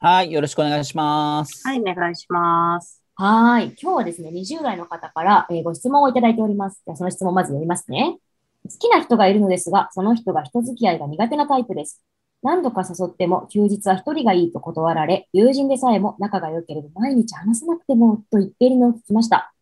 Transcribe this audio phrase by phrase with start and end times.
[0.00, 1.66] はい、よろしくお願いします。
[1.66, 3.02] はい、お願いします。
[3.16, 3.74] はい。
[3.82, 6.80] 今日はですね、20代の方から、えー、ご質問をいただいております。
[6.86, 8.16] じゃその質問まず読みますね。
[8.62, 12.00] 好きな人がいるのですが、その人が人付き合いが苦手なタイプです。
[12.44, 19.52] 何度か誘っても休日は一人がいいと断られ、友人でさえも仲が良ければ毎日話さなくてもと言っているのを聞きました。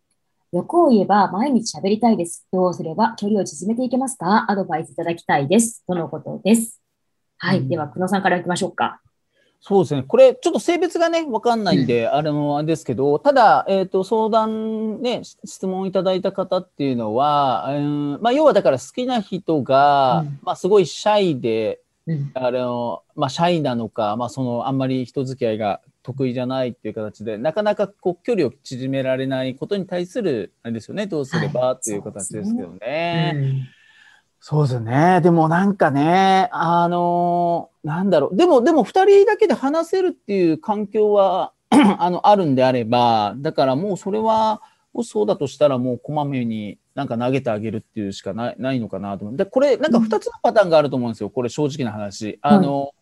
[0.53, 2.47] 欲を言えば毎日喋りたいです。
[2.53, 4.45] どうすれば距離を縮めていけますか？
[4.51, 5.83] アドバイスいただきたいです。
[5.87, 6.83] とのことです。
[7.39, 7.67] はい。
[7.67, 9.01] では、久野さんから行きましょうか。
[9.61, 10.05] そうですね。
[10.05, 33.69] これ、ちょっと性別がね、わかんないんで、うん、あれの、あれですけど、ただ、えっ、ー、と、相談ね、質問いただいた方っていうのは、うん、まあ、要はだから好きな人が、うん、まあ、すごいシャイで、うん、あの、まあ、シャイなのか、まあ、その、あんまり人付き合いが得意じゃないっていう形で、なかなかこう、距離を縮められないことに対する、あれですよね、どうすればっていう形ですけどね。
[34.49, 35.21] そうですね。
[35.23, 38.37] でもなんかね、あのー、なんだろう。
[38.37, 41.51] でも、でも二人だけで話せるっていう環境は
[41.99, 49.37] あの、あるんであれば、だからもうそれは、もしそうだとしたらもうこまめになんか投げてあげるっていうしかないないのかなと思う。
[49.37, 51.29] で、これなんか二つのパターンがあると思うんですよ。
[51.29, 52.39] これ正直な話。
[52.41, 52.93] あの、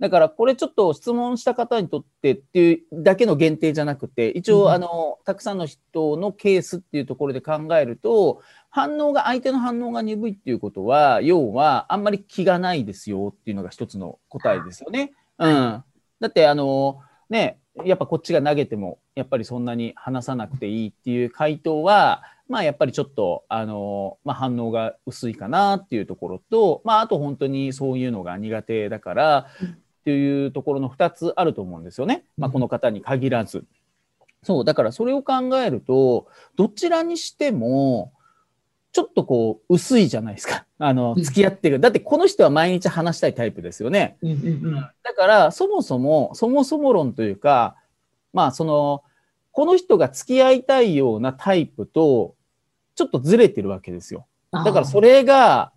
[0.00, 15.12] だからこれちょっと質問した方にとってっていうだけの限定じゃなくて、一応あの、たくさんの人のケースっていうところで考えると、反応が、相手の反応が鈍いっていうことは、要はあんまり気がないですよっていうのが一つの答えですよね。
[15.38, 15.84] うん。
[16.20, 29.46] だってあの、ね、やっぱこっちが投げても、やっぱりそんなに話さなくていいっていう回答は、まあやっぱりちょっと、あの、まあ反応が薄いかなっていうところと、まああと本当にそういうのが苦手だから、
[30.00, 32.24] っていうところの2つあると思うんですよね。
[32.38, 33.64] まあ、この方に限らず。
[34.42, 38.12] そう、だからそれを考えると、どちらにしても、
[38.92, 40.66] ちょっとこう、薄いじゃないですか。
[40.78, 41.80] あの、付き合ってる。
[41.80, 44.16] だってこの人は毎日話したいタイプですよね。
[45.02, 47.76] だから、そもそも、そもそも論というか、
[48.32, 49.02] まあ、その、
[49.52, 52.34] この人が付き合いたいようなタイプと、
[52.94, 54.26] ちょっとずれてるわけですよ。
[54.52, 55.72] だからそれが、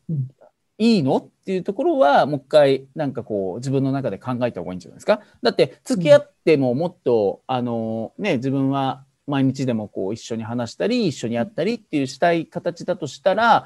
[0.78, 5.22] いいのっていうところは、もう一回、なんかこう、自分の中で考えた方がいいんじゃないですか。
[5.43, 13.65] だって、付き合ってももっと、うん、あの、ね、自分は毎日でもこう、一緒に話したり、一緒にやったりっていうしたい形だとしたら、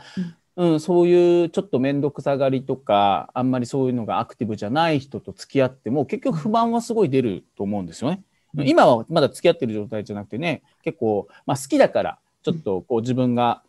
[0.56, 8.24] うん、うん、そういうちょっと面倒くさがりとか、あんまりそういうのがアクティブじゃない人と付き合っても、結局不満はすごい出ると思うんですよね。
[8.58, 13.64] うん、今はまだ付き合ってる状態じゃなくてね、結構、まあ好きだから、ちょっとこう自分が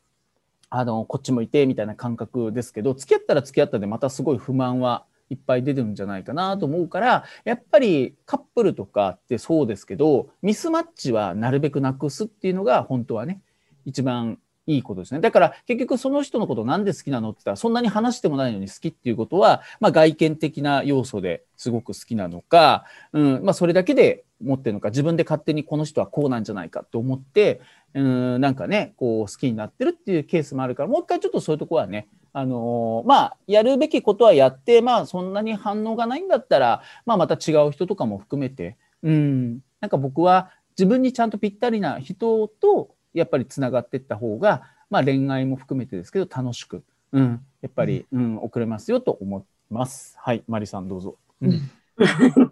[0.69, 13.41] あのこっち向いてみたいな感覚ですけど付き合ったら付き合ったでまたすごい不満はいっぱい出てるんじゃないかなと思うからやっぱりカップルとかってそうですけどミスマッチはなるべくなくすっていうのが本当はね
[13.85, 15.21] 一番いいことですね。
[15.21, 27.61] だから結局その人のことなんで好きなのって言ったらそんなに話してもないのに好きっていうことは、まあ、外見的な要素ですごく好きなのか、うんまあ、それだけで持ってるのか自分で勝手にこの人はこうなんじゃないかと思って
[27.95, 32.09] うんなんかねこう好きになってるっていうケースもあるからもう一回ちょっとそういうとこはね
[32.39, 50.19] あのー、まあやるべきことはやってまあそんなに反応がないんだったら、まあ、また違う人とかも含めてうんなんか僕は自分にちゃんとぴったりな人とやっぱりつながっていった方が、まあ、恋愛も含めてですけど楽しく、うん、やっぱり、うん、送れますよと思います。
[50.19, 51.17] はい、マリさんどうぞ。
[51.41, 51.71] うん、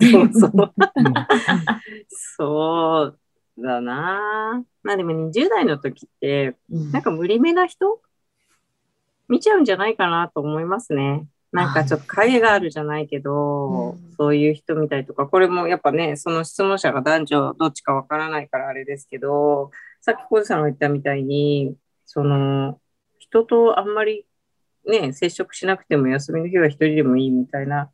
[0.00, 0.50] どうぞ。
[2.38, 3.18] そう
[3.62, 4.64] だな。
[4.82, 8.00] まあでも20代の時って、なんか無理めな人
[9.28, 11.26] 見ちゃうんじゃないかなと思いますね。
[11.52, 21.76] なんかちょっと影があるじゃないけど、うん、そういう人みたいとか、これもやっぱね、その質問者が男女どっちかわからないからあれですけど、さっき小路さんが言ったみたいに、
[22.06, 22.80] その、
[23.18, 24.26] 人とあんまり
[24.86, 27.90] ね、接触しなくても休みの日は一人でもいいみたいな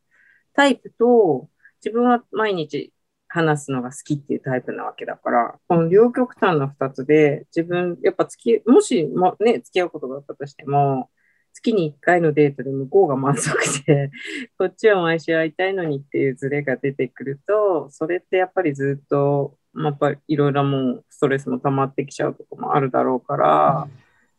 [0.54, 1.48] タイプと、
[1.84, 2.92] 自分は毎日
[3.28, 11.10] 話すのが好きっていうタイプなわけだから、この両極端の二つで、自分、やっぱ付き、もしもね、付き合うことがあったとしても、
[11.52, 13.54] 月に1回のデートで向こうが満足
[13.84, 14.10] で、
[14.58, 23.88] こっちは毎週会いたいのにっていうズレが出てくると、それってやっぱりずっと、やっぱりいろいろもうストレスも溜まってきちゃうとこもあるだろうから、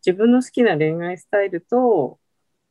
[0.05, 2.19] 自分の好きな恋愛スタイルと、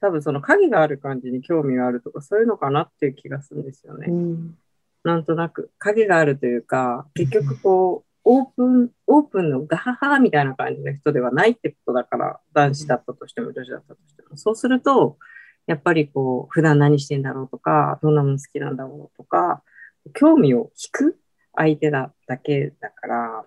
[0.00, 4.06] 多分その影がある感じに興味があるとか、そういうのかなっていう気がするんですよね。
[4.08, 4.58] うん。
[5.04, 5.70] なんとなく。
[5.78, 14.37] 影があるというか、結局こう、オープン、オープンのガハハみたいな感じの人ではないってことだから、男子だったとしても女子だったとしても。
[14.37, 15.19] そうすると、
[15.67, 19.62] やっぱりこう、普段何してんだろうとか、どんなもの好きなんだろうとか、
[20.14, 21.19] 興味を引く
[21.55, 23.44] 相手だだけだから、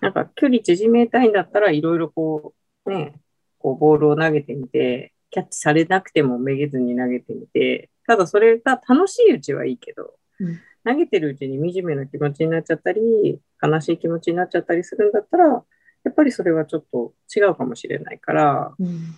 [0.00, 3.14] なんか距離縮めたいんだったらいろいろこう、ね、
[3.58, 19.16] こうボールを投げてみて、キャッチされなくてもめげずに投げてみて、ただそれが楽しいうちはいいけど、うん投げてるうちに惨めな気持ちになっちゃったり、悲しい気持ちになっちゃったりするんだったら、やっぱりそれはちょっと違うかもしれないから、うん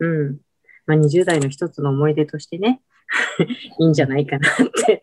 [0.00, 0.36] うん。
[0.86, 2.80] まあ、20代の一つの思い出としてね、
[3.78, 4.52] いいんじゃないかなっ
[4.86, 5.02] て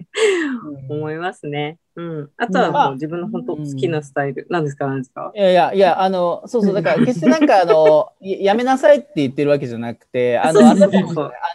[0.90, 1.78] 思いますね。
[1.96, 2.30] うん。
[2.38, 4.48] あとはもう自分の本当好きなスタイル。
[4.50, 4.88] 何ですか？
[4.88, 5.31] 何ですか？
[5.34, 10.74] いやいや、いや、あの、そうそう、だから、決してなんか、あの、ややめなさいって言ってるわけじゃなくて、あの、あ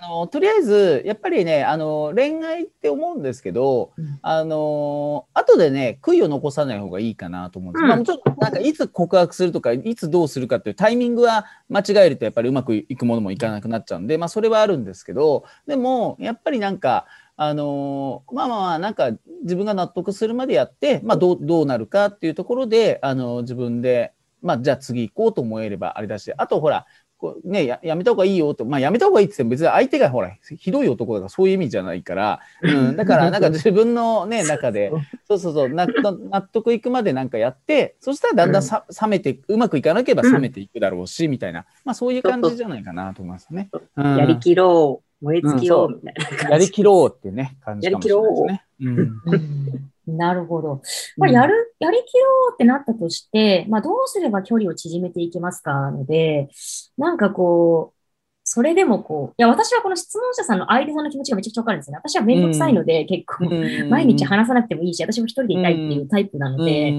[0.09, 7.83] の、とりあえず、やっぱりね、あの、恋愛って思うんですけどうん、あの、後でね、悔いを残さない方がいいかなと思うんです。
[7.83, 17.07] うんまあ、もちろん、なんか、いつ告白するとか、いつどうするかっていうタイミングは間違えると、やっぱりうまくいくものもいかなくなっちゃうんで、まあ、それはあるんですけど、でも、やっぱりなんか、
[17.39, 19.11] あのまあまあまあ、なんか
[19.43, 26.87] 自分が納得するまでやって、まあどう、どうなるかっていうところで、あの自分で、まあじゃあ次行こうと思えればあれだし、あとほら、
[27.19, 34.93] こうねや、やめた方がいいよと、まあやめた方がいいって言っても別に相手がほら、ひどい男だからそういう意味じゃないから、うん、だから なんか自分のね、中で、
[35.27, 35.87] そうそうそう、納
[36.31, 43.71] 納得いくまでなんかやって、そしたらだんだんさ、冷めて、うまくいかなければ冷めていくだろうし、みたいな、まあそういう感じじゃないかなと思いますね。
[43.97, 44.17] うん。
[44.17, 46.53] やりきろう、燃え尽きよう、みたいな感じ。
[46.53, 48.65] やりきろうってね、感じかもしれないですね。
[48.81, 48.91] う。
[48.91, 50.81] んうん なるほど。
[51.17, 56.49] まあ、やる、やりきろうってなったとして、まあ、どうすれば距離を縮めていきますかなので、
[56.97, 57.97] なんかこう、
[58.45, 61.97] それでもこう、いや、私はこの質問者さんの相手さんの気持ちがめちゃくちゃわかるんですね。
[61.97, 63.45] 私はめんどくさいので、結構、
[63.89, 66.93] 毎日話さなくてもいいし、私も一人でいたいっていうタイプなので、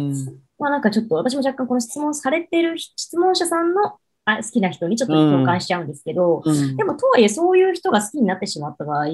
[0.60, 3.96] まあなんかちょっと私も若干この質問されてる質問者さんのあ
[4.36, 6.76] 好きな人にちょっと共感しちゃうんですけど、うん。
[6.76, 9.06] でもとはいえそういう人が好きになってしまった場合、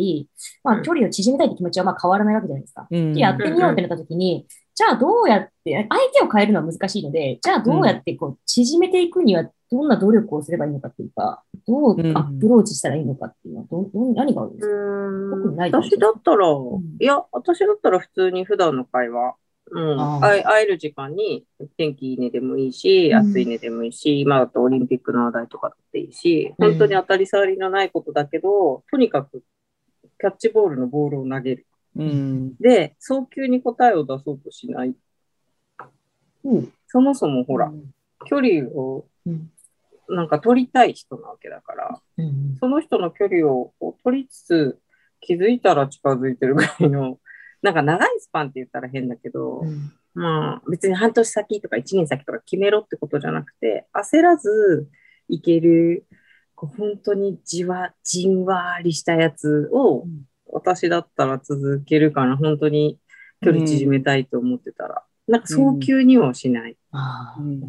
[0.63, 2.87] まあ距離を縮めたいって気持ちはまあ変わらないわけじゃないですか。
[2.89, 3.13] うん。
[3.13, 16.51] でやってみようってなった時に、じゃあどうやって、相手を変えるのは難しいので、じゃあどうやってこう縮めていくにはどんな努力をすればいいのかっていうか、どううんアプローチしたらいいのかっていうのはど、ど何があるんですか、う特にないーん私だったら、ん。
[16.99, 19.35] いや、私だったら普通に普段の会話、
[19.75, 21.45] うん、会える時間に
[21.77, 23.15] 天気いいねでもいいし、うん。
[23.31, 26.69] 暑いねでもいいし、今だとオリンピックの話題とかだっていいし、うん。
[26.69, 29.43] 本当に当たり障りのないことだけど、とにかく
[30.19, 31.65] キャッチボールのボールを投げる。
[31.95, 32.55] うん。
[32.57, 34.95] で、早急に答えを出そうとしない。
[36.43, 36.73] うん。
[36.87, 37.91] そもそもほら、うん。
[38.25, 39.49] 距離をうん。
[40.09, 42.57] なんか取りたい人なわけだから、うん。
[42.59, 43.73] その人の距離を
[44.03, 44.79] 取りつつ、
[45.21, 47.19] 気づいたら近づいてるぐらいの、
[47.63, 49.91] なんか長いスパンって言ったら変だけど、うん。
[50.13, 54.87] まあ別に半年先とか1年先とか決めろってことじゃなくて、焦らず
[55.29, 56.05] いける、
[56.53, 60.25] こう本当にじわ、じんわりしたやつをうん。
[60.53, 62.99] 私だったら続けるかな、本当に
[63.41, 65.03] 距離縮めたいと思ってたら。
[65.27, 66.77] なんか早急にはしない。
[66.91, 67.61] あー。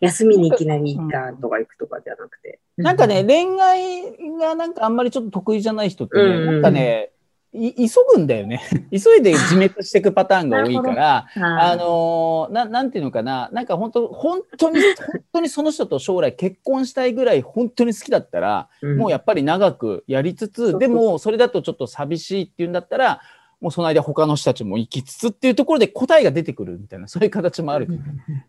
[0.00, 2.60] 休みにいきなり行ったとか行くとかじゃなくて。
[2.76, 6.46] なんかね、恋愛がなんかあんまりちょっと得意じゃない人ってね、うん。
[6.46, 7.17] なんかね、い
[7.58, 8.60] 急ぐんだよね。
[8.90, 23.20] 急いで自滅していくパターンが多いから、 ああのーな、なんていうのかな、なんか本当、本当に、本当にその人と将来結婚したいぐらい本当に好きだったら、もうやっぱり長くやりつつ、でもそれだとちょっと寂しいっていうんだったら、
[23.60, 27.88] もうその間他の人たちも生きつつっていうところで答えが出てくるみたいな、そういう形もある。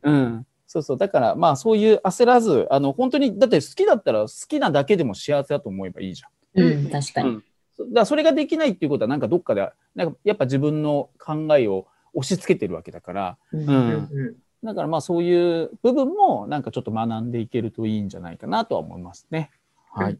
[0.03, 0.45] うん。
[0.67, 0.97] そうそう。
[0.97, 6.63] だから、まあそういう焦らず、あの、本当に、だって好きだったら好きなだけでも幸せだと思えばいいじゃん。
[6.63, 7.29] うん、確かに。
[7.29, 7.43] うん
[7.91, 19.51] だそれができないっていうことはなんかどっかでなんかやっぱ自分の考えを押し付けてるわけだから、うんだからまあそういう部分もなんかちょっと学んでいけるといいんじゃないかなとは思いますね。
[19.93, 20.19] はい。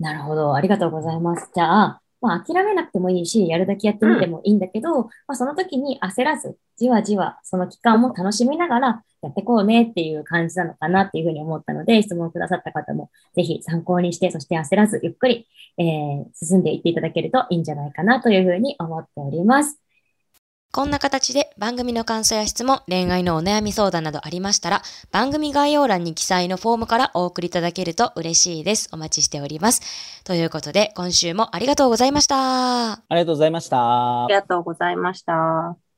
[0.00, 0.54] なるほど。
[0.56, 1.50] ありがとうございます。
[1.54, 15.46] じゃあ、まあ、諦めなくてもいいし、やるだけやってみてもいいんだけど、まあ、その時に焦らず、じわじわ、その期間も楽しみながらやってこうねっていう感じなのかなっていうふうに思ったので、質問くださった方もぜひ参考にして、そして焦らず、ゆっくり、
[15.78, 19.78] えー進んでいっていただけるといいんじゃないかなというふうに思っております。
[20.72, 28.88] こんな形で番組の感想や質問、恋愛のお悩み相談などありましたら、番組概要欄に記載のフォームからお送りいただけると嬉しいです。
[28.92, 30.22] お待ちしております。
[30.22, 32.92] ということで、今週もありがとうございました。
[32.92, 34.34] ありがとうございましたあり。
[34.34, 35.89] がとうございました。